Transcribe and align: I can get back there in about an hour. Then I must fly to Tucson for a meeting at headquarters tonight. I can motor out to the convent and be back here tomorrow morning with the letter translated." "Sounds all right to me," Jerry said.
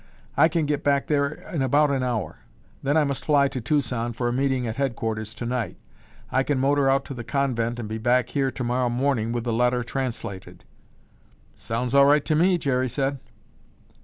I 0.35 0.47
can 0.47 0.65
get 0.65 0.83
back 0.83 1.05
there 1.05 1.29
in 1.31 1.61
about 1.61 1.91
an 1.91 2.01
hour. 2.01 2.37
Then 2.81 2.97
I 2.97 3.03
must 3.03 3.23
fly 3.25 3.47
to 3.49 3.61
Tucson 3.61 4.13
for 4.13 4.27
a 4.27 4.33
meeting 4.33 4.65
at 4.65 4.77
headquarters 4.77 5.31
tonight. 5.35 5.77
I 6.31 6.41
can 6.41 6.57
motor 6.57 6.89
out 6.89 7.05
to 7.05 7.13
the 7.13 7.23
convent 7.23 7.77
and 7.77 7.87
be 7.87 7.99
back 7.99 8.29
here 8.29 8.49
tomorrow 8.49 8.89
morning 8.89 9.31
with 9.31 9.43
the 9.43 9.53
letter 9.53 9.83
translated." 9.83 10.63
"Sounds 11.55 11.93
all 11.93 12.07
right 12.07 12.25
to 12.25 12.33
me," 12.33 12.57
Jerry 12.57 12.89
said. 12.89 13.19